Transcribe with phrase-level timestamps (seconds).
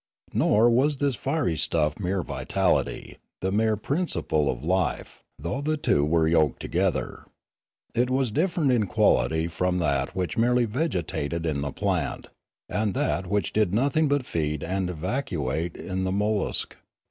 [0.33, 6.03] Nor was this fiery stuff mere vitality, the mere principle of life, though the two
[6.03, 7.25] were yoked together.
[7.93, 12.29] It was different in quality from that which merely vegetated in the plant,
[12.67, 16.73] and that which did nothing but feed and evacuate in the mol lusc.